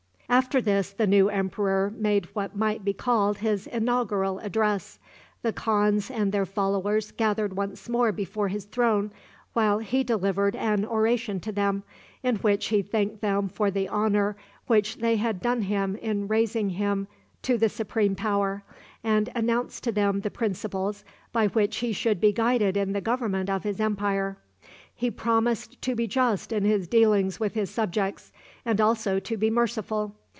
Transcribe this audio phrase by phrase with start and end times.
[0.33, 4.97] After this the new emperor made what might be called his inaugural address.
[5.41, 9.11] The khans and their followers gathered once more before his throne
[9.51, 11.83] while he delivered an oration to them,
[12.23, 14.37] in which he thanked them for the honor
[14.67, 17.09] which they had done him in raising him
[17.41, 18.63] to the supreme power,
[19.03, 23.49] and announced to them the principles by which he should be guided in the government
[23.49, 24.37] of his empire.
[24.95, 28.31] He promised to be just in his dealings with his subjects,
[28.63, 30.15] and also to be merciful.